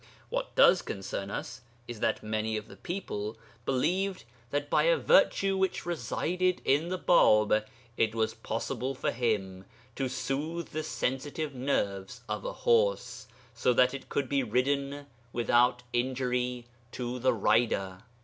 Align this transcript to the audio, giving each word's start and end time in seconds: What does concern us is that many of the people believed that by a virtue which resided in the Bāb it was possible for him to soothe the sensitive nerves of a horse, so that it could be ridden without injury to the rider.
What 0.29 0.55
does 0.55 0.81
concern 0.81 1.29
us 1.29 1.61
is 1.87 1.99
that 1.99 2.23
many 2.23 2.57
of 2.57 2.67
the 2.67 2.75
people 2.75 3.37
believed 3.67 4.23
that 4.49 4.67
by 4.67 4.81
a 4.85 4.97
virtue 4.97 5.55
which 5.55 5.85
resided 5.85 6.59
in 6.65 6.89
the 6.89 6.97
Bāb 6.97 7.63
it 7.97 8.15
was 8.15 8.33
possible 8.33 8.95
for 8.95 9.11
him 9.11 9.63
to 9.95 10.09
soothe 10.09 10.69
the 10.69 10.81
sensitive 10.81 11.53
nerves 11.53 12.21
of 12.27 12.43
a 12.45 12.53
horse, 12.65 13.27
so 13.53 13.73
that 13.73 13.93
it 13.93 14.09
could 14.09 14.27
be 14.27 14.41
ridden 14.41 15.05
without 15.33 15.83
injury 15.93 16.65
to 16.93 17.19
the 17.19 17.33
rider. 17.35 18.01